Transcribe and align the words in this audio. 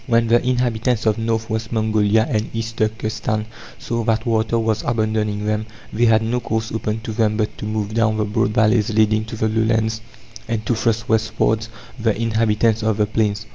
When 0.07 0.29
the 0.29 0.43
inhabitants 0.43 1.05
of 1.05 1.19
North 1.19 1.47
West 1.47 1.71
Mongolia 1.71 2.25
and 2.27 2.49
East 2.55 2.77
Turkestan 2.77 3.45
saw 3.77 4.03
that 4.05 4.25
water 4.25 4.57
was 4.57 4.81
abandoning 4.81 5.45
them, 5.45 5.67
they 5.93 6.05
had 6.05 6.23
no 6.23 6.39
course 6.39 6.71
open 6.71 7.01
to 7.01 7.11
them 7.11 7.37
but 7.37 7.55
to 7.59 7.65
move 7.65 7.93
down 7.93 8.17
the 8.17 8.25
broad 8.25 8.49
valleys 8.49 8.89
leading 8.89 9.25
to 9.25 9.35
the 9.35 9.47
lowlands, 9.47 10.01
and 10.47 10.65
to 10.65 10.73
thrust 10.73 11.07
westwards 11.07 11.69
the 11.99 12.19
inhabitants 12.19 12.81
of 12.81 12.97
the 12.97 13.05
plains. 13.05 13.45